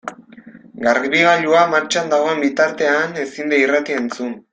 [0.85, 4.35] Garbigailua martxan dagoen bitartean ezin da irratia entzun.